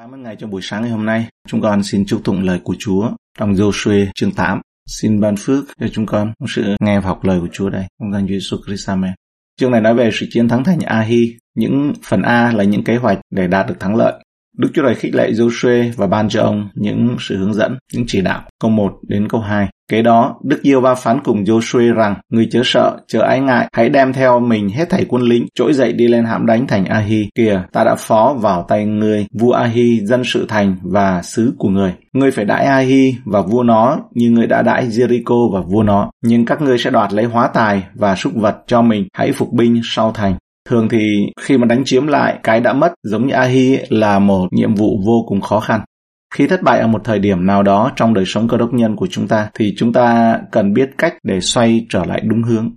[0.00, 1.26] Cảm ơn Ngài trong buổi sáng ngày hôm nay.
[1.48, 4.60] Chúng con xin chúc tụng lời của Chúa trong Joshua chương 8.
[4.86, 7.84] Xin ban phước cho chúng con sự nghe và học lời của Chúa đây.
[8.00, 8.88] Trong danh Chúa Jesus Christ.
[8.88, 9.12] Amen.
[9.56, 11.36] Chương này nói về sự chiến thắng thành Ahi.
[11.56, 14.24] Những phần A là những kế hoạch để đạt được thắng lợi.
[14.58, 18.04] Đức Chúa Trời khích lệ Joshua và ban cho ông những sự hướng dẫn, những
[18.06, 18.42] chỉ đạo.
[18.60, 19.68] Câu 1 đến câu 2.
[19.90, 23.68] Kế đó, Đức Diêu Va phán cùng Joshua rằng, Người chớ sợ, chớ ái ngại,
[23.72, 26.84] hãy đem theo mình hết thảy quân lính, trỗi dậy đi lên hãm đánh thành
[26.84, 27.28] Ahi.
[27.34, 31.68] Kìa, ta đã phó vào tay người vua Ahi, dân sự thành và sứ của
[31.68, 31.94] người.
[32.12, 36.10] Ngươi phải đãi Ahi và vua nó như ngươi đã đãi Jericho và vua nó.
[36.24, 39.52] Nhưng các ngươi sẽ đoạt lấy hóa tài và súc vật cho mình, hãy phục
[39.52, 40.34] binh sau thành.
[40.70, 44.48] Thường thì khi mà đánh chiếm lại cái đã mất giống như Ahi là một
[44.52, 45.80] nhiệm vụ vô cùng khó khăn.
[46.34, 48.96] Khi thất bại ở một thời điểm nào đó trong đời sống cơ đốc nhân
[48.96, 52.70] của chúng ta thì chúng ta cần biết cách để xoay trở lại đúng hướng.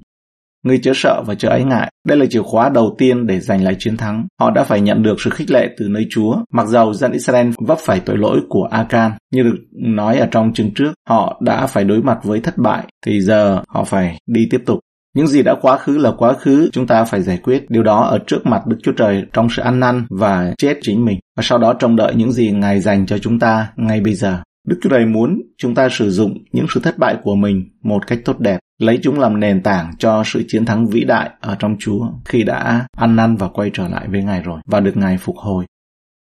[0.64, 1.92] Người chớ sợ và chớ ái ngại.
[2.08, 4.28] Đây là chìa khóa đầu tiên để giành lại chiến thắng.
[4.40, 6.38] Họ đã phải nhận được sự khích lệ từ nơi Chúa.
[6.54, 10.54] Mặc dầu dân Israel vấp phải tội lỗi của Akan, như được nói ở trong
[10.54, 14.48] chương trước, họ đã phải đối mặt với thất bại, thì giờ họ phải đi
[14.52, 14.80] tiếp tục.
[15.16, 18.04] Những gì đã quá khứ là quá khứ, chúng ta phải giải quyết điều đó
[18.04, 21.20] ở trước mặt Đức Chúa Trời trong sự ăn năn và chết chính mình.
[21.38, 24.42] Và sau đó trông đợi những gì Ngài dành cho chúng ta ngay bây giờ.
[24.68, 28.08] Đức Chúa Trời muốn chúng ta sử dụng những sự thất bại của mình một
[28.08, 31.56] cách tốt đẹp, lấy chúng làm nền tảng cho sự chiến thắng vĩ đại ở
[31.60, 34.98] trong Chúa khi đã ăn năn và quay trở lại với Ngài rồi và được
[34.98, 35.66] Ngài phục hồi.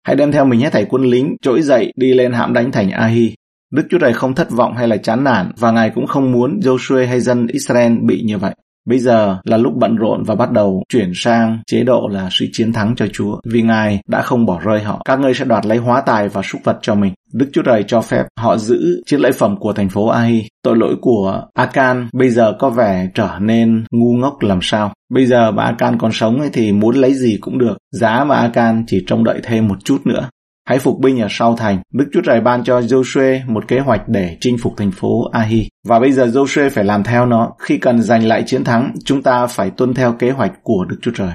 [0.07, 2.91] Hãy đem theo mình hết thảy quân lính trỗi dậy đi lên hãm đánh thành
[2.91, 3.33] Ahi.
[3.72, 6.59] Đức Chúa Trời không thất vọng hay là chán nản và Ngài cũng không muốn
[6.59, 8.55] Joshua hay dân Israel bị như vậy.
[8.85, 12.45] Bây giờ là lúc bận rộn và bắt đầu chuyển sang chế độ là sự
[12.51, 15.01] chiến thắng cho Chúa, vì Ngài đã không bỏ rơi họ.
[15.05, 17.13] Các ngươi sẽ đoạt lấy hóa tài và súc vật cho mình.
[17.33, 20.47] Đức Chúa Trời cho phép họ giữ chiếc lễ phẩm của thành phố Ai.
[20.63, 24.93] Tội lỗi của Akan bây giờ có vẻ trở nên ngu ngốc làm sao.
[25.13, 27.77] Bây giờ mà Akan còn sống ấy thì muốn lấy gì cũng được.
[27.91, 30.29] Giá mà Akan chỉ trông đợi thêm một chút nữa.
[30.69, 31.81] Hãy phục binh ở sau thành.
[31.94, 35.69] Đức Chúa Trời ban cho Joshua một kế hoạch để chinh phục thành phố Ahi.
[35.88, 37.52] Và bây giờ Joshua phải làm theo nó.
[37.59, 40.97] Khi cần giành lại chiến thắng, chúng ta phải tuân theo kế hoạch của Đức
[41.02, 41.31] Chúa Trời.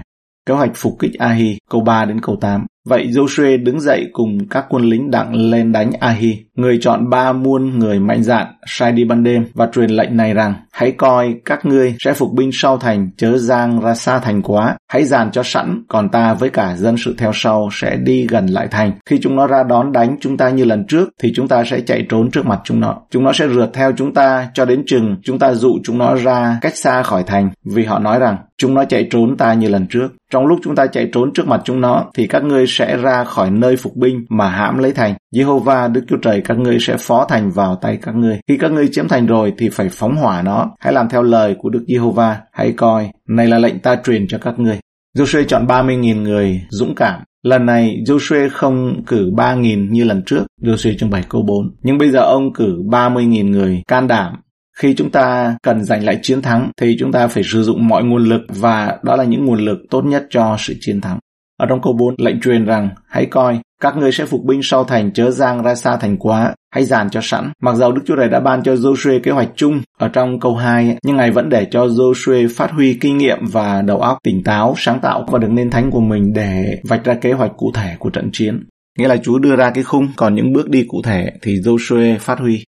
[0.47, 2.67] Kế hoạch phục kích Ahi, câu 3 đến câu 8.
[2.89, 6.45] Vậy Joshua đứng dậy cùng các quân lính đặng lên đánh Ahi.
[6.55, 10.35] Người chọn ba muôn người mạnh dạn, sai đi ban đêm và truyền lệnh này
[10.35, 14.43] rằng, hãy coi các ngươi sẽ phục binh sau thành, chớ giang ra xa thành
[14.43, 14.77] quá.
[14.89, 18.47] Hãy dàn cho sẵn, còn ta với cả dân sự theo sau sẽ đi gần
[18.47, 18.93] lại thành.
[19.07, 21.81] Khi chúng nó ra đón đánh chúng ta như lần trước, thì chúng ta sẽ
[21.81, 22.97] chạy trốn trước mặt chúng nó.
[23.11, 26.15] Chúng nó sẽ rượt theo chúng ta cho đến chừng chúng ta dụ chúng nó
[26.15, 29.69] ra cách xa khỏi thành, vì họ nói rằng chúng nó chạy trốn ta như
[29.69, 30.09] lần trước.
[30.31, 33.25] Trong lúc chúng ta chạy trốn trước mặt chúng nó, thì các ngươi sẽ ra
[33.25, 35.15] khỏi nơi phục binh mà hãm lấy thành.
[35.35, 38.41] Jehovah Đức Chúa Trời các ngươi sẽ phó thành vào tay các ngươi.
[38.49, 40.71] Khi các ngươi chiếm thành rồi thì phải phóng hỏa nó.
[40.81, 42.35] Hãy làm theo lời của Đức Jehovah.
[42.53, 44.79] Hãy coi, này là lệnh ta truyền cho các ngươi.
[45.19, 47.21] Joshua chọn 30.000 người dũng cảm.
[47.43, 51.71] Lần này Joshua không cử 3.000 như lần trước, Joshua chương 7 câu 4.
[51.83, 54.33] Nhưng bây giờ ông cử 30.000 người can đảm,
[54.79, 58.05] khi chúng ta cần giành lại chiến thắng thì chúng ta phải sử dụng mọi
[58.05, 61.19] nguồn lực và đó là những nguồn lực tốt nhất cho sự chiến thắng.
[61.61, 64.85] Ở trong câu 4, lệnh truyền rằng, hãy coi, các ngươi sẽ phục binh sau
[64.85, 67.51] thành chớ giang ra xa thành quá, hãy dàn cho sẵn.
[67.63, 70.57] Mặc dầu Đức Chúa Trời đã ban cho Joshua kế hoạch chung ở trong câu
[70.57, 74.43] 2, nhưng Ngài vẫn để cho Joshua phát huy kinh nghiệm và đầu óc tỉnh
[74.45, 77.73] táo, sáng tạo và được nên thánh của mình để vạch ra kế hoạch cụ
[77.75, 78.65] thể của trận chiến.
[78.99, 82.19] Nghĩa là Chúa đưa ra cái khung, còn những bước đi cụ thể thì Joshua
[82.19, 82.65] phát huy.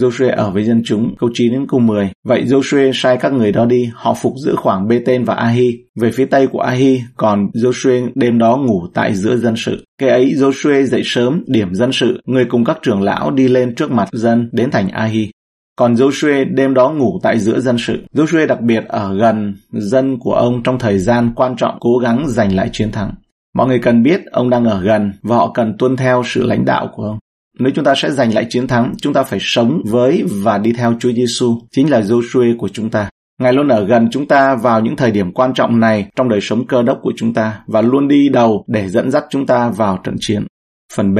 [0.00, 2.10] Joshua ở với dân chúng, câu 9 đến câu 10.
[2.24, 5.78] Vậy Joshua sai các người đó đi, họ phục giữa khoảng Bê-tên và Ahi.
[6.00, 9.84] Về phía tây của Ahi, còn Joshua đêm đó ngủ tại giữa dân sự.
[9.98, 13.74] Kế ấy Joshua dậy sớm, điểm dân sự, người cùng các trưởng lão đi lên
[13.74, 15.30] trước mặt dân đến thành Ahi.
[15.76, 17.98] Còn Joshua đêm đó ngủ tại giữa dân sự.
[18.14, 22.28] Joshua đặc biệt ở gần dân của ông trong thời gian quan trọng cố gắng
[22.28, 23.14] giành lại chiến thắng.
[23.54, 26.64] Mọi người cần biết ông đang ở gần và họ cần tuân theo sự lãnh
[26.64, 27.18] đạo của ông.
[27.58, 30.72] Nếu chúng ta sẽ giành lại chiến thắng, chúng ta phải sống với và đi
[30.72, 33.10] theo Chúa Giêsu, chính là Joshua của chúng ta.
[33.40, 36.40] Ngài luôn ở gần chúng ta vào những thời điểm quan trọng này trong đời
[36.40, 39.70] sống cơ đốc của chúng ta và luôn đi đầu để dẫn dắt chúng ta
[39.70, 40.46] vào trận chiến.
[40.94, 41.18] Phần B,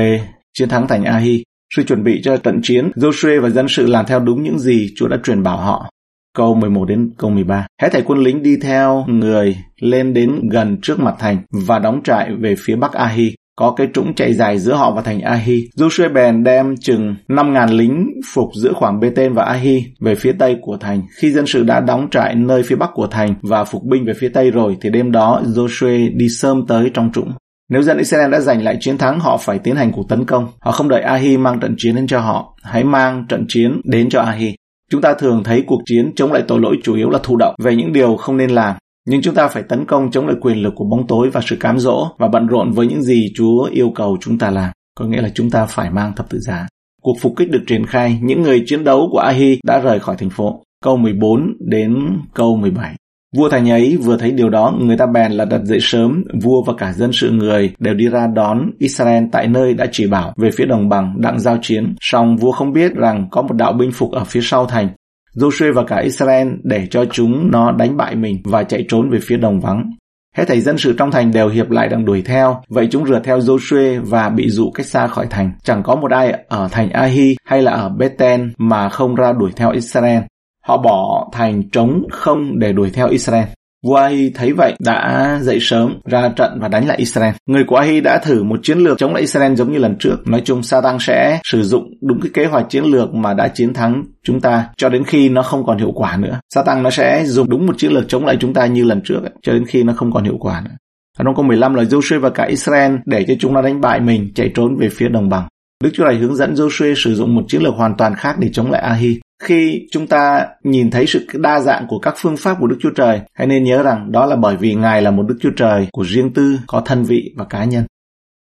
[0.53, 1.45] chiến thắng thành Ahi.
[1.77, 4.89] Sự chuẩn bị cho trận chiến, Joshua và dân sự làm theo đúng những gì
[4.97, 5.91] Chúa đã truyền bảo họ.
[6.37, 7.67] Câu 11 đến câu 13.
[7.83, 12.01] Hết thảy quân lính đi theo người lên đến gần trước mặt thành và đóng
[12.05, 15.69] trại về phía bắc Ahi có cái trũng chạy dài giữa họ và thành Ahi.
[15.77, 20.57] Joshua bèn đem chừng 5.000 lính phục giữa khoảng Bê-tên và Ahi về phía tây
[20.63, 21.03] của thành.
[21.17, 24.13] Khi dân sự đã đóng trại nơi phía bắc của thành và phục binh về
[24.19, 27.33] phía tây rồi thì đêm đó Joshua đi sớm tới trong trũng.
[27.71, 30.49] Nếu dân Israel đã giành lại chiến thắng, họ phải tiến hành cuộc tấn công.
[30.61, 32.57] Họ không đợi Ahi mang trận chiến đến cho họ.
[32.63, 34.55] Hãy mang trận chiến đến cho Ahi.
[34.91, 37.55] Chúng ta thường thấy cuộc chiến chống lại tội lỗi chủ yếu là thụ động
[37.63, 38.77] về những điều không nên làm.
[39.11, 41.57] Nhưng chúng ta phải tấn công chống lại quyền lực của bóng tối và sự
[41.61, 44.73] cám dỗ và bận rộn với những gì Chúa yêu cầu chúng ta làm.
[44.95, 46.67] có nghĩa là chúng ta phải mang thập tự giá.
[47.03, 50.17] Cuộc phục kích được triển khai, những người chiến đấu của Ahi đã rời khỏi
[50.19, 50.63] thành phố.
[50.85, 51.97] Câu 14 đến
[52.35, 52.95] câu 17.
[53.37, 56.63] Vua thành ấy vừa thấy điều đó, người ta bèn là đặt dậy sớm, vua
[56.67, 60.33] và cả dân sự người đều đi ra đón Israel tại nơi đã chỉ bảo
[60.37, 61.95] về phía đồng bằng đặng giao chiến.
[62.01, 64.89] Song vua không biết rằng có một đạo binh phục ở phía sau thành.
[65.37, 69.19] Joshua và cả Israel để cho chúng nó đánh bại mình và chạy trốn về
[69.23, 69.91] phía đồng vắng.
[70.37, 73.25] Hết thầy dân sự trong thành đều hiệp lại đang đuổi theo, vậy chúng rượt
[73.25, 75.53] theo Joshua và bị dụ cách xa khỏi thành.
[75.63, 79.51] Chẳng có một ai ở thành Ahi hay là ở Bethel mà không ra đuổi
[79.57, 80.23] theo Israel.
[80.65, 83.45] Họ bỏ thành trống không để đuổi theo Israel.
[83.87, 87.35] Vua thấy vậy đã dậy sớm ra trận và đánh lại Israel.
[87.47, 90.17] Người của Ahi đã thử một chiến lược chống lại Israel giống như lần trước.
[90.27, 93.75] Nói chung Satan sẽ sử dụng đúng cái kế hoạch chiến lược mà đã chiến
[93.75, 96.41] thắng chúng ta cho đến khi nó không còn hiệu quả nữa.
[96.55, 99.21] Satan nó sẽ dùng đúng một chiến lược chống lại chúng ta như lần trước
[99.23, 100.77] ấy, cho đến khi nó không còn hiệu quả nữa.
[101.19, 104.01] Ở trong câu 15 là Joshua và cả Israel để cho chúng nó đánh bại
[104.01, 105.49] mình chạy trốn về phía đồng bằng.
[105.85, 108.51] Đức Chúa Trời hướng dẫn Joshua sử dụng một chiến lược hoàn toàn khác để
[108.53, 109.21] chống lại Ahi.
[109.43, 112.91] Khi chúng ta nhìn thấy sự đa dạng của các phương pháp của Đức Chúa
[112.97, 115.89] Trời, hãy nên nhớ rằng đó là bởi vì Ngài là một Đức Chúa Trời
[115.93, 117.85] của riêng tư, có thân vị và cá nhân.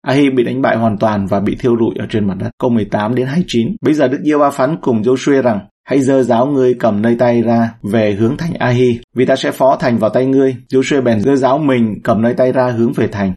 [0.02, 2.50] Ahi bị đánh bại hoàn toàn và bị thiêu rụi ở trên mặt đất.
[2.58, 3.69] Câu 18 đến 29.
[3.81, 7.43] Bây giờ Đức Giê-hô phán cùng Joshua rằng hãy dơ giáo ngươi cầm nơi tay
[7.43, 10.56] ra về hướng thành Ahi, vì ta sẽ phó thành vào tay ngươi.
[10.73, 13.32] Joshua bèn dơ giáo mình cầm nơi tay ra hướng về thành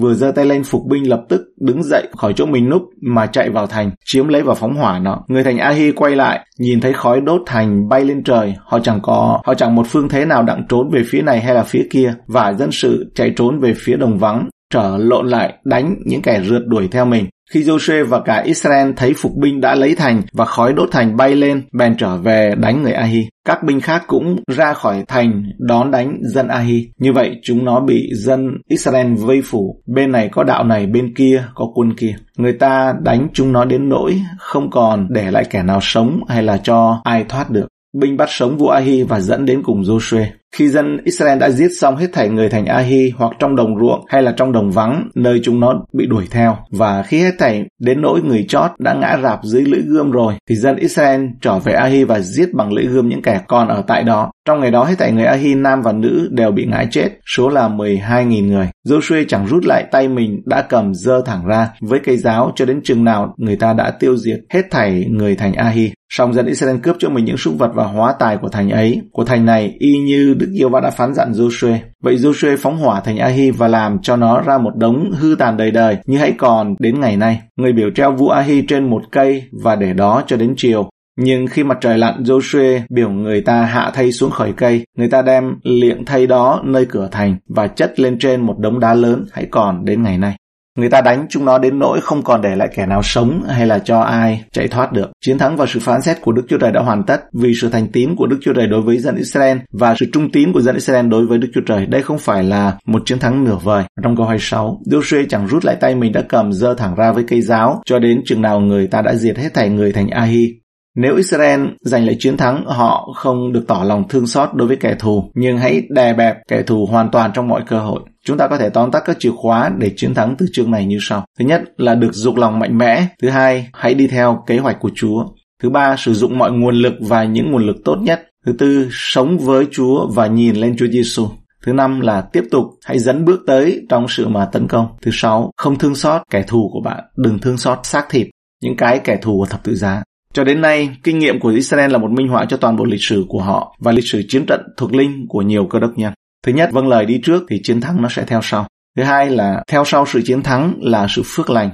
[0.00, 3.26] vừa giơ tay lên phục binh lập tức đứng dậy khỏi chỗ mình núp mà
[3.26, 5.24] chạy vào thành, chiếm lấy và phóng hỏa nó.
[5.28, 9.00] Người thành Ahi quay lại, nhìn thấy khói đốt thành bay lên trời, họ chẳng
[9.02, 11.86] có, họ chẳng một phương thế nào đặng trốn về phía này hay là phía
[11.90, 16.22] kia, và dân sự chạy trốn về phía đồng vắng, trở lộn lại đánh những
[16.22, 17.26] kẻ rượt đuổi theo mình.
[17.50, 21.16] Khi Joshua và cả Israel thấy phục binh đã lấy thành và khói đốt thành
[21.16, 23.26] bay lên, bèn trở về đánh người Ahi.
[23.44, 26.88] Các binh khác cũng ra khỏi thành đón đánh dân Ahi.
[26.98, 29.82] Như vậy chúng nó bị dân Israel vây phủ.
[29.86, 32.16] Bên này có đạo này, bên kia có quân kia.
[32.36, 36.42] Người ta đánh chúng nó đến nỗi không còn để lại kẻ nào sống hay
[36.42, 37.66] là cho ai thoát được.
[38.00, 40.26] Binh bắt sống vua Ahi và dẫn đến cùng Joshua.
[40.56, 44.04] Khi dân Israel đã giết xong hết thảy người thành Ahi hoặc trong đồng ruộng
[44.08, 47.64] hay là trong đồng vắng nơi chúng nó bị đuổi theo và khi hết thảy
[47.78, 51.58] đến nỗi người chót đã ngã rạp dưới lưỡi gươm rồi thì dân Israel trở
[51.58, 54.30] về Ahi và giết bằng lưỡi gươm những kẻ còn ở tại đó.
[54.44, 57.48] Trong ngày đó hết thảy người Ahi nam và nữ đều bị ngã chết, số
[57.48, 58.68] là 12.000 người.
[58.88, 62.64] Joshua chẳng rút lại tay mình đã cầm dơ thẳng ra với cây giáo cho
[62.64, 65.90] đến chừng nào người ta đã tiêu diệt hết thảy người thành Ahi.
[66.12, 69.00] Song dân Israel cướp cho mình những súc vật và hóa tài của thành ấy,
[69.12, 71.76] của thành này y như Đức Yêu Va đã phán dặn Joshua.
[72.02, 75.56] Vậy Joshua phóng hỏa thành Ahi và làm cho nó ra một đống hư tàn
[75.56, 77.40] đầy đời như hãy còn đến ngày nay.
[77.56, 80.90] Người biểu treo vua Ahi trên một cây và để đó cho đến chiều.
[81.18, 84.84] Nhưng khi mặt trời lặn, Joshua biểu người ta hạ thay xuống khỏi cây.
[84.96, 88.80] Người ta đem liệng thay đó nơi cửa thành và chất lên trên một đống
[88.80, 90.36] đá lớn hãy còn đến ngày nay.
[90.78, 93.66] Người ta đánh chúng nó đến nỗi không còn để lại kẻ nào sống hay
[93.66, 95.10] là cho ai chạy thoát được.
[95.20, 97.68] Chiến thắng và sự phán xét của Đức Chúa Trời đã hoàn tất vì sự
[97.68, 100.60] thành tín của Đức Chúa Trời đối với dân Israel và sự trung tín của
[100.60, 101.86] dân Israel đối với Đức Chúa Trời.
[101.86, 103.84] Đây không phải là một chiến thắng nửa vời.
[104.02, 107.24] Trong câu 26, Joshua chẳng rút lại tay mình đã cầm dơ thẳng ra với
[107.28, 110.59] cây giáo cho đến chừng nào người ta đã diệt hết thảy người thành Ahi
[110.96, 114.76] nếu Israel giành lại chiến thắng, họ không được tỏ lòng thương xót đối với
[114.76, 118.00] kẻ thù, nhưng hãy đè bẹp kẻ thù hoàn toàn trong mọi cơ hội.
[118.24, 120.86] Chúng ta có thể tóm tắt các chìa khóa để chiến thắng từ chương này
[120.86, 121.24] như sau.
[121.38, 123.06] Thứ nhất là được dục lòng mạnh mẽ.
[123.22, 125.24] Thứ hai, hãy đi theo kế hoạch của Chúa.
[125.62, 128.22] Thứ ba, sử dụng mọi nguồn lực và những nguồn lực tốt nhất.
[128.46, 131.28] Thứ tư, sống với Chúa và nhìn lên Chúa Giêsu.
[131.66, 134.86] Thứ năm là tiếp tục hãy dẫn bước tới trong sự mà tấn công.
[135.02, 138.26] Thứ sáu, không thương xót kẻ thù của bạn, đừng thương xót xác thịt,
[138.62, 140.02] những cái kẻ thù của thập tự giá.
[140.34, 143.02] Cho đến nay, kinh nghiệm của Israel là một minh họa cho toàn bộ lịch
[143.02, 146.12] sử của họ và lịch sử chiến trận thuộc linh của nhiều cơ đốc nhân.
[146.46, 148.66] Thứ nhất, vâng lời đi trước thì chiến thắng nó sẽ theo sau.
[148.96, 151.70] Thứ hai là theo sau sự chiến thắng là sự phước lành.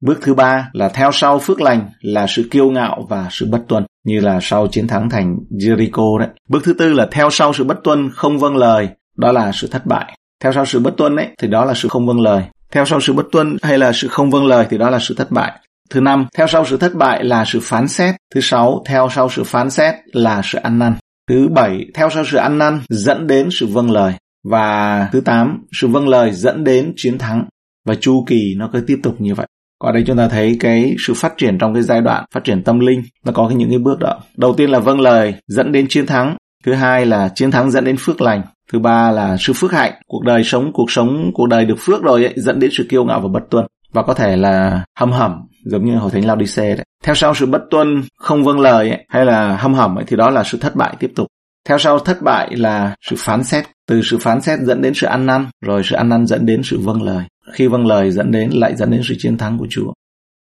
[0.00, 3.62] Bước thứ ba là theo sau phước lành là sự kiêu ngạo và sự bất
[3.68, 6.28] tuân, như là sau chiến thắng thành Jericho đấy.
[6.48, 9.68] Bước thứ tư là theo sau sự bất tuân không vâng lời, đó là sự
[9.68, 10.16] thất bại.
[10.42, 12.42] Theo sau sự bất tuân ấy thì đó là sự không vâng lời.
[12.72, 15.14] Theo sau sự bất tuân hay là sự không vâng lời thì đó là sự
[15.14, 15.52] thất bại.
[15.90, 18.14] Thứ năm, theo sau sự thất bại là sự phán xét.
[18.34, 20.94] Thứ sáu, theo sau sự phán xét là sự ăn năn.
[21.28, 24.12] Thứ bảy, theo sau sự ăn năn dẫn đến sự vâng lời.
[24.44, 27.44] Và thứ tám, sự vâng lời dẫn đến chiến thắng.
[27.86, 29.46] Và chu kỳ nó cứ tiếp tục như vậy.
[29.78, 32.62] Qua đây chúng ta thấy cái sự phát triển trong cái giai đoạn phát triển
[32.62, 34.20] tâm linh nó có những cái bước đó.
[34.36, 36.36] Đầu tiên là vâng lời dẫn đến chiến thắng.
[36.64, 38.42] Thứ hai là chiến thắng dẫn đến phước lành.
[38.72, 42.02] Thứ ba là sự phước hạnh, cuộc đời sống, cuộc sống, cuộc đời được phước
[42.02, 45.12] rồi ấy, dẫn đến sự kiêu ngạo và bất tuân và có thể là hâm
[45.12, 46.84] hẩm giống như hội thánh Laodice đấy.
[47.04, 50.16] Theo sau sự bất tuân, không vâng lời ấy, hay là hâm hẩm ấy, thì
[50.16, 51.26] đó là sự thất bại tiếp tục.
[51.68, 55.06] Theo sau thất bại là sự phán xét, từ sự phán xét dẫn đến sự
[55.06, 57.24] ăn năn, rồi sự ăn năn dẫn đến sự vâng lời.
[57.52, 59.92] khi vâng lời dẫn đến lại dẫn đến sự chiến thắng của Chúa.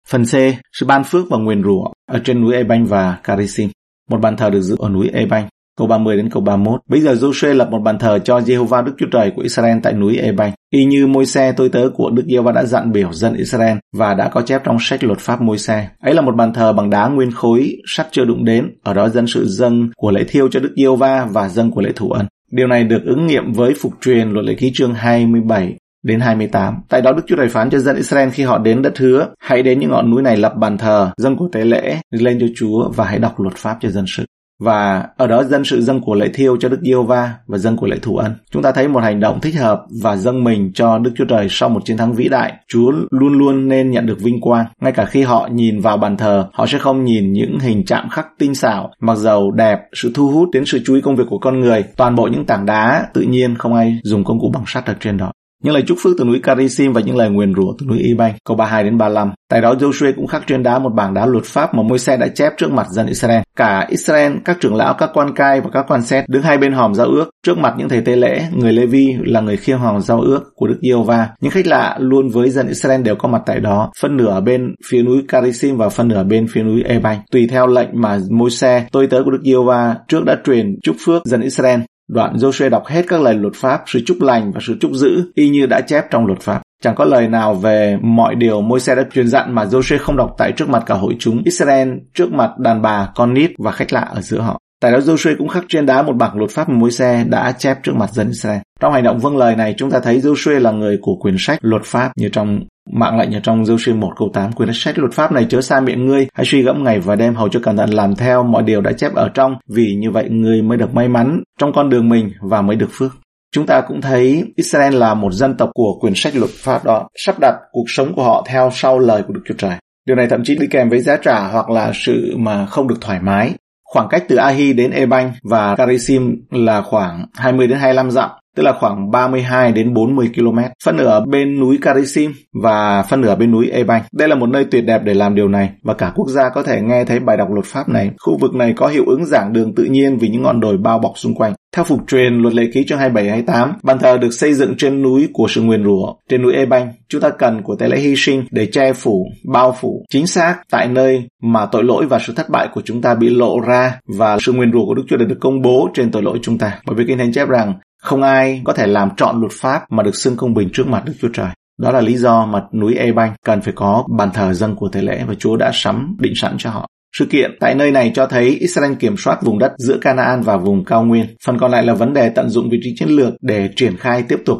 [0.08, 0.34] Phần C,
[0.72, 3.70] sự ban phước và nguyền rủa ở trên núi Ebanh và Carisim.
[4.10, 5.48] Một bàn thờ được giữ ở núi Ebanh.
[5.78, 6.80] Câu 30 đến câu 31.
[6.88, 9.92] Bây giờ Joshua lập một bàn thờ cho Jehovah Đức Chúa Trời của Israel tại
[9.92, 10.52] núi Ebanh.
[10.70, 14.14] Y như môi xe tôi tớ của Đức Giê-hô-va đã dặn biểu dân Israel và
[14.14, 15.88] đã có chép trong sách luật pháp môi xe.
[16.00, 18.70] Ấy là một bàn thờ bằng đá nguyên khối, sắt chưa đụng đến.
[18.82, 21.92] Ở đó dân sự dâng của lễ thiêu cho Đức Giê-hô-va và dâng của lễ
[21.96, 22.26] thủ ân.
[22.50, 26.74] Điều này được ứng nghiệm với phục truyền luật lệ ký chương 27 đến 28.
[26.88, 29.62] Tại đó Đức Chúa Trời phán cho dân Israel khi họ đến đất hứa, hãy
[29.62, 32.90] đến những ngọn núi này lập bàn thờ, dâng của tế lễ lên cho Chúa
[32.96, 34.24] và hãy đọc luật pháp cho dân sự.
[34.62, 37.76] Và ở đó dân sự dâng của lễ thiêu cho Đức Giêsu va và dâng
[37.76, 38.32] của lễ thủ ân.
[38.50, 41.46] Chúng ta thấy một hành động thích hợp và dâng mình cho Đức Chúa Trời
[41.50, 42.52] sau một chiến thắng vĩ đại.
[42.68, 44.66] Chúa luôn luôn nên nhận được vinh quang.
[44.80, 48.08] Ngay cả khi họ nhìn vào bàn thờ, họ sẽ không nhìn những hình chạm
[48.08, 51.24] khắc tinh xảo, mặc dầu đẹp, sự thu hút đến sự chú ý công việc
[51.30, 51.84] của con người.
[51.96, 54.94] Toàn bộ những tảng đá tự nhiên không ai dùng công cụ bằng sắt ở
[55.00, 55.32] trên đó.
[55.62, 58.32] Những lời chúc phước từ núi Carisim và những lời nguyền rủa từ núi Iban,
[58.44, 59.30] câu 32 đến 35.
[59.50, 62.28] Tại đó Joshua cũng khắc trên đá một bảng đá luật pháp mà Môi-se đã
[62.28, 63.40] chép trước mặt dân Israel.
[63.56, 66.72] Cả Israel, các trưởng lão, các quan cai và các quan xét đứng hai bên
[66.72, 70.00] hòm giao ước trước mặt những thầy tế lễ, người Lê-vi là người khiêng hòm
[70.00, 71.28] giao ước của Đức Giê-hô-va.
[71.40, 74.74] Những khách lạ luôn với dân Israel đều có mặt tại đó, phân nửa bên
[74.90, 77.16] phía núi Carisim và phân nửa bên phía núi Eban.
[77.30, 81.24] Tùy theo lệnh mà Môi-se, tôi tớ của Đức Giê-hô-va trước đã truyền chúc phước
[81.24, 81.80] dân Israel
[82.12, 85.32] Đoạn Joshua đọc hết các lời luật pháp, sự chúc lành và sự chúc giữ,
[85.34, 86.62] y như đã chép trong luật pháp.
[86.82, 90.34] Chẳng có lời nào về mọi điều Môi-se đã truyền dặn mà Joshua không đọc
[90.38, 93.92] tại trước mặt cả hội chúng Israel, trước mặt đàn bà, con nít và khách
[93.92, 94.58] lạ ở giữa họ.
[94.80, 97.78] Tại đó Joshua cũng khắc trên đá một bảng luật pháp mà Môi-se đã chép
[97.82, 98.60] trước mặt dân Israel.
[98.80, 101.58] Trong hành động vâng lời này, chúng ta thấy Joshua là người của quyền sách
[101.62, 105.12] luật pháp như trong Mạng lệnh ở trong Joshua 1 câu 8 quyển sách luật
[105.12, 107.76] pháp này chớ xa miệng ngươi, hãy suy gẫm ngày và đêm hầu cho cẩn
[107.76, 110.94] thận làm theo mọi điều đã chép ở trong, vì như vậy ngươi mới được
[110.94, 113.12] may mắn trong con đường mình và mới được phước.
[113.54, 117.08] Chúng ta cũng thấy Israel là một dân tộc của quyển sách luật pháp đó,
[117.16, 119.76] sắp đặt cuộc sống của họ theo sau lời của Đức Chúa Trời.
[120.06, 123.00] Điều này thậm chí đi kèm với giá trả hoặc là sự mà không được
[123.00, 123.52] thoải mái.
[123.84, 128.62] Khoảng cách từ Ahi đến Ebanh và Karisim là khoảng 20 đến 25 dặm tức
[128.62, 132.32] là khoảng 32 đến 40 km, phân nửa bên núi Karisim
[132.62, 134.02] và phân nửa bên núi Ebanh.
[134.12, 136.62] Đây là một nơi tuyệt đẹp để làm điều này và cả quốc gia có
[136.62, 138.10] thể nghe thấy bài đọc luật pháp này.
[138.18, 140.98] Khu vực này có hiệu ứng giảng đường tự nhiên vì những ngọn đồi bao
[140.98, 141.52] bọc xung quanh.
[141.76, 145.28] Theo phục truyền luật lệ ký chương 27-28, bàn thờ được xây dựng trên núi
[145.32, 146.14] của sự nguyền rủa.
[146.28, 149.76] Trên núi Ebanh, chúng ta cần của tế lễ hy sinh để che phủ, bao
[149.80, 153.14] phủ, chính xác tại nơi mà tội lỗi và sự thất bại của chúng ta
[153.14, 156.22] bị lộ ra và sự nguyền rủa của Đức Chúa được công bố trên tội
[156.22, 156.78] lỗi chúng ta.
[156.86, 160.02] Bởi vì Kinh Thánh chép rằng không ai có thể làm trọn luật pháp mà
[160.02, 161.48] được xưng công bình trước mặt Đức Chúa Trời.
[161.80, 165.02] Đó là lý do mà núi Ebanh cần phải có bàn thờ dân của tế
[165.02, 166.86] lễ và Chúa đã sắm định sẵn cho họ.
[167.18, 170.56] Sự kiện tại nơi này cho thấy Israel kiểm soát vùng đất giữa Canaan và
[170.56, 171.26] vùng cao nguyên.
[171.44, 174.22] Phần còn lại là vấn đề tận dụng vị trí chiến lược để triển khai
[174.28, 174.58] tiếp tục.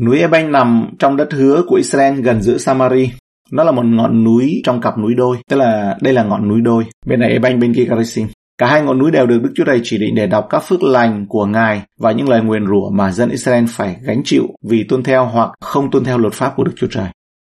[0.00, 3.10] Núi Eban nằm trong đất hứa của Israel gần giữa Samari.
[3.52, 6.60] Nó là một ngọn núi trong cặp núi đôi, tức là đây là ngọn núi
[6.60, 6.84] đôi.
[7.06, 8.28] Bên này Eban, bên kia Garisim.
[8.58, 10.82] Cả hai ngọn núi đều được Đức Chúa Trời chỉ định để đọc các phước
[10.82, 14.84] lành của Ngài và những lời nguyền rủa mà dân Israel phải gánh chịu vì
[14.88, 17.06] tuân theo hoặc không tuân theo luật pháp của Đức Chúa Trời.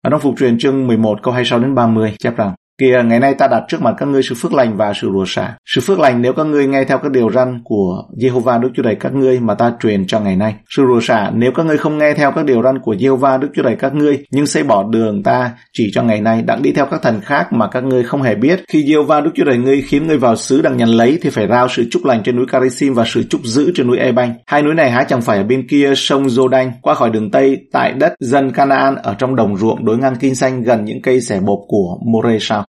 [0.01, 3.33] Ở trong phục truyền chương 11 câu 26 đến 30 chép rằng Kìa, ngày nay
[3.33, 5.55] ta đặt trước mặt các ngươi sự phước lành và sự rủa xả.
[5.65, 8.83] Sự phước lành nếu các ngươi nghe theo các điều răn của Jehovah Đức Chúa
[8.83, 10.55] Trời các ngươi mà ta truyền cho ngày nay.
[10.69, 13.47] Sự rủa xả nếu các ngươi không nghe theo các điều răn của Jehovah Đức
[13.55, 16.71] Chúa Trời các ngươi, nhưng xây bỏ đường ta chỉ cho ngày nay, đặng đi
[16.71, 18.63] theo các thần khác mà các ngươi không hề biết.
[18.69, 21.47] Khi Jehovah Đức Chúa Trời ngươi khiến ngươi vào xứ đặng nhận lấy thì phải
[21.47, 24.33] rao sự chúc lành trên núi Carisim và sự chúc giữ trên núi Ebanh.
[24.47, 27.57] Hai núi này há chẳng phải ở bên kia sông Jordan qua khỏi đường Tây
[27.71, 31.21] tại đất dân Canaan ở trong đồng ruộng đối ngang kinh xanh gần những cây
[31.21, 32.65] xẻ bộp của More sao?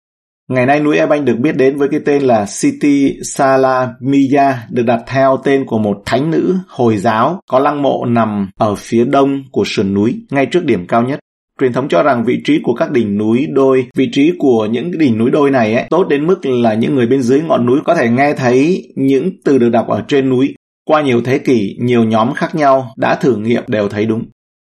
[0.48, 5.02] Ngày nay núi Ebanh được biết đến với cái tên là City Salamiya được đặt
[5.06, 9.42] theo tên của một thánh nữ Hồi giáo có lăng mộ nằm ở phía đông
[9.52, 11.18] của sườn núi, ngay trước điểm cao nhất.
[11.60, 14.98] Truyền thống cho rằng vị trí của các đỉnh núi đôi, vị trí của những
[14.98, 17.80] đỉnh núi đôi này ấy, tốt đến mức là những người bên dưới ngọn núi
[17.84, 20.54] có thể nghe thấy những từ được đọc ở trên núi.
[20.84, 24.24] Qua nhiều thế kỷ, nhiều nhóm khác nhau đã thử nghiệm đều thấy đúng.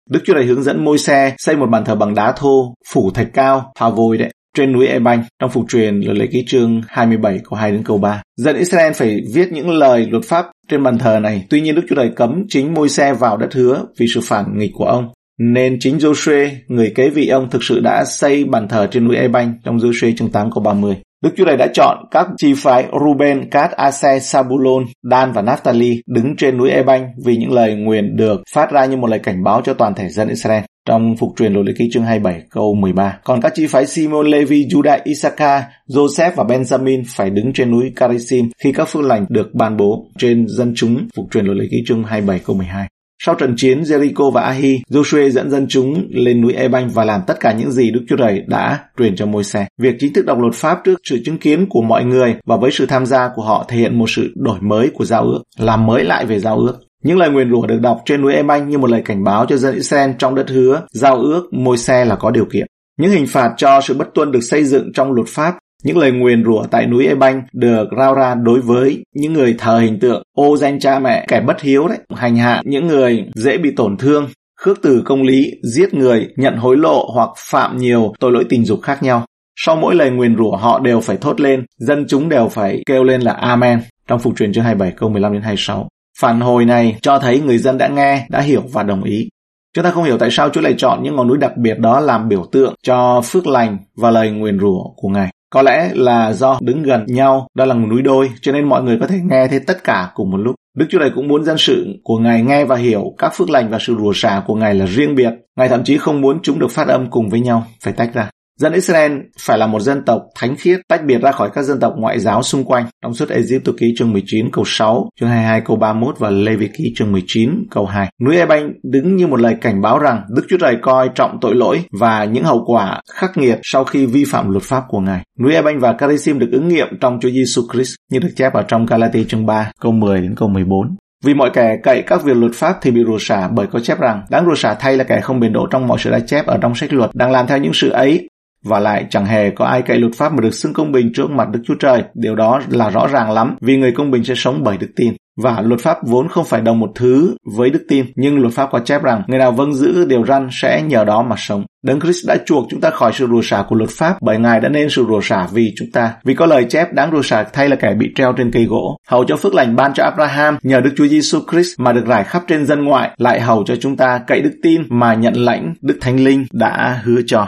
[0.10, 3.12] Đức Chúa Trời hướng dẫn môi xe xây một bàn thờ bằng đá thô, phủ
[3.12, 6.82] thạch cao, thà vôi đấy trên núi Ebanh trong phục truyền lời lấy ký chương
[6.88, 8.22] 27 câu 2 đến câu 3.
[8.38, 11.46] Dân Israel phải viết những lời luật pháp trên bàn thờ này.
[11.50, 14.58] Tuy nhiên Đức Chúa Trời cấm chính môi xe vào đất hứa vì sự phản
[14.58, 15.10] nghịch của ông.
[15.40, 19.16] Nên chính Joshua, người kế vị ông thực sự đã xây bàn thờ trên núi
[19.16, 20.96] Ebanh trong Joshua chương 8 câu 30.
[21.24, 26.01] Đức Chúa Trời đã chọn các chi phái Ruben, Gad, Ase, Sabulon, Dan và Naphtali
[26.07, 29.43] đứng trên núi Ebanh vì những lời nguyền được phát ra như một lời cảnh
[29.43, 32.75] báo cho toàn thể dân Israel trong phục truyền luật lệ ký chương 27 câu
[32.75, 33.19] 13.
[33.24, 37.91] Còn các chi phái Simon, Levi, Judah, Issachar, Joseph và Benjamin phải đứng trên núi
[37.95, 41.65] Carisim khi các phương lành được ban bố trên dân chúng phục truyền luật lệ
[41.71, 42.88] ký chương 27 câu 12.
[43.24, 47.21] Sau trận chiến Jericho và Ahi, Joshua dẫn dân chúng lên núi Ebanh và làm
[47.27, 49.67] tất cả những gì Đức Chúa Trời đã truyền cho môi xe.
[49.77, 52.71] Việc chính thức đọc luật pháp trước sự chứng kiến của mọi người và với
[52.71, 55.86] sự tham gia của họ thể hiện một sự đổi mới của giao ước, làm
[55.86, 56.74] mới lại về giao ước.
[57.03, 59.57] Những lời nguyền rủa được đọc trên núi Ebanh như một lời cảnh báo cho
[59.57, 62.67] dân Israel trong đất hứa, giao ước môi xe là có điều kiện.
[63.00, 65.57] Những hình phạt cho sự bất tuân được xây dựng trong luật pháp
[65.88, 69.79] những lời nguyền rủa tại núi Ebanh được rao ra đối với những người thờ
[69.79, 73.58] hình tượng, ô danh cha mẹ, kẻ bất hiếu đấy, hành hạ những người dễ
[73.58, 74.29] bị tổn thương,
[74.60, 78.65] khước từ công lý, giết người, nhận hối lộ hoặc phạm nhiều tội lỗi tình
[78.65, 79.25] dục khác nhau.
[79.56, 83.03] Sau mỗi lời nguyền rủa họ đều phải thốt lên, dân chúng đều phải kêu
[83.03, 85.88] lên là Amen trong phục truyền chương 27 câu 15 đến 26.
[86.20, 89.29] Phản hồi này cho thấy người dân đã nghe, đã hiểu và đồng ý.
[89.75, 92.00] Chúng ta không hiểu tại sao Chúa lại chọn những ngọn núi đặc biệt đó
[92.00, 95.29] làm biểu tượng cho phước lành và lời nguyền rủa của Ngài.
[95.50, 98.84] Có lẽ là do đứng gần nhau, đó là một núi đôi, cho nên mọi
[98.84, 100.56] người có thể nghe thấy tất cả cùng một lúc.
[100.77, 103.70] Đức Chúa Trời cũng muốn dân sự của Ngài nghe và hiểu các phước lành
[103.70, 105.34] và sự rủa xả của Ngài là riêng biệt.
[105.56, 108.30] Ngài thậm chí không muốn chúng được phát âm cùng với nhau, phải tách ra.
[108.60, 111.80] Dân Israel phải là một dân tộc thánh khiết, tách biệt ra khỏi các dân
[111.80, 112.86] tộc ngoại giáo xung quanh.
[113.04, 116.70] Trong suốt Egypto ký chương 19 câu 6, chương 22 câu 31 và Lê Vi
[116.78, 118.10] ký chương 19 câu 2.
[118.26, 121.56] Núi Ebanh đứng như một lời cảnh báo rằng Đức Chúa Trời coi trọng tội
[121.56, 125.24] lỗi và những hậu quả khắc nghiệt sau khi vi phạm luật pháp của Ngài.
[125.40, 128.64] Núi Ebanh và Carisim được ứng nghiệm trong Chúa Giêsu Christ như được chép ở
[128.68, 130.96] trong Galati chương 3 câu 10 đến câu 14.
[131.26, 134.00] Vì mọi kẻ cậy các việc luật pháp thì bị rủa xả bởi có chép
[134.00, 136.46] rằng đáng rủa xả thay là kẻ không bền độ trong mọi sự đã chép
[136.46, 138.28] ở trong sách luật đang làm theo những sự ấy
[138.64, 141.32] và lại chẳng hề có ai cậy luật pháp mà được xưng công bình trước
[141.32, 142.04] mặt Đức Chúa Trời.
[142.14, 145.14] Điều đó là rõ ràng lắm vì người công bình sẽ sống bởi đức tin.
[145.38, 148.70] Và luật pháp vốn không phải đồng một thứ với đức tin, nhưng luật pháp
[148.72, 151.66] có chép rằng người nào vâng giữ điều răn sẽ nhờ đó mà sống.
[151.84, 154.60] Đấng Christ đã chuộc chúng ta khỏi sự rủa xả của luật pháp bởi Ngài
[154.60, 156.14] đã nên sự rủa xả vì chúng ta.
[156.24, 158.98] Vì có lời chép đáng rủa xả thay là kẻ bị treo trên cây gỗ.
[159.08, 162.24] Hầu cho phước lành ban cho Abraham nhờ Đức Chúa Giêsu Christ mà được rải
[162.24, 165.74] khắp trên dân ngoại, lại hầu cho chúng ta cậy đức tin mà nhận lãnh
[165.82, 167.48] Đức Thánh Linh đã hứa cho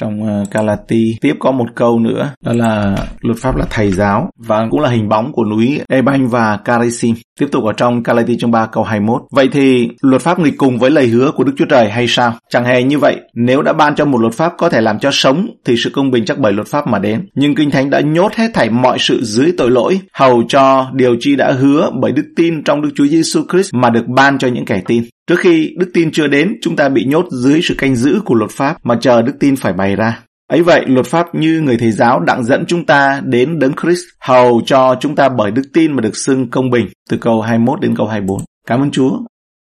[0.00, 4.30] trong ờ, Galati tiếp có một câu nữa, đó là luật pháp là thầy giáo
[4.38, 8.36] và cũng là hình bóng của núi Ebanh và Karisim tiếp tục ở trong Galati
[8.38, 11.52] chương 3 câu 21 vậy thì luật pháp nghịch cùng với lời hứa của Đức
[11.56, 12.34] Chúa Trời hay sao?
[12.50, 13.16] Chẳng hề như vậy.
[13.34, 16.10] Nếu đã ban cho một luật pháp có thể làm cho sống, thì sự công
[16.10, 17.28] bình chắc bởi luật pháp mà đến.
[17.34, 21.16] Nhưng kinh thánh đã nhốt hết thảy mọi sự dưới tội lỗi, hầu cho điều
[21.20, 24.48] chi đã hứa bởi đức tin trong Đức Chúa Giêsu Christ mà được ban cho
[24.48, 25.04] những kẻ tin.
[25.30, 28.34] Trước khi đức tin chưa đến, chúng ta bị nhốt dưới sự canh giữ của
[28.34, 30.20] luật pháp mà chờ đức tin phải bày ra.
[30.46, 34.00] Ấy vậy, luật pháp như người thầy giáo đặng dẫn chúng ta đến đấng Christ,
[34.20, 37.80] hầu cho chúng ta bởi đức tin mà được xưng công bình, từ câu 21
[37.80, 38.40] đến câu 24.
[38.66, 39.18] Cảm ơn Chúa.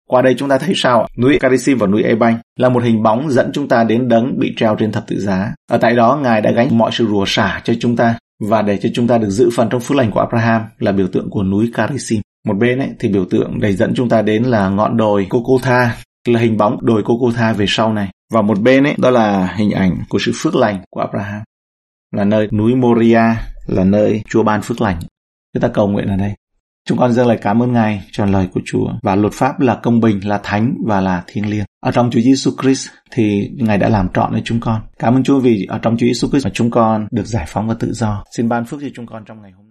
[0.09, 1.07] Qua đây chúng ta thấy sao?
[1.17, 4.53] Núi Carisim và núi Ebanh là một hình bóng dẫn chúng ta đến đấng bị
[4.57, 5.53] treo trên thập tự giá.
[5.71, 8.77] Ở tại đó, Ngài đã gánh mọi sự rủa xả cho chúng ta và để
[8.77, 11.43] cho chúng ta được giữ phần trong phước lành của Abraham là biểu tượng của
[11.43, 12.21] núi Carisim.
[12.47, 15.97] Một bên ấy, thì biểu tượng để dẫn chúng ta đến là ngọn đồi Cocotha,
[16.27, 18.09] là hình bóng đồi Cocotha về sau này.
[18.33, 21.41] Và một bên ấy, đó là hình ảnh của sự phước lành của Abraham.
[22.15, 23.23] Là nơi núi Moria,
[23.67, 24.99] là nơi Chúa ban phước lành.
[25.53, 26.33] Chúng ta cầu nguyện ở đây.
[26.87, 29.79] Chúng con dâng lời cảm ơn Ngài cho lời của Chúa và luật pháp là
[29.83, 31.65] công bình, là thánh và là thiêng liêng.
[31.83, 34.81] Ở trong Chúa Giêsu Christ thì Ngài đã làm trọn cho chúng con.
[34.99, 37.67] Cảm ơn Chúa vì ở trong Chúa Giêsu Christ mà chúng con được giải phóng
[37.67, 38.23] và tự do.
[38.37, 39.66] Xin ban phước cho chúng con trong ngày hôm nay.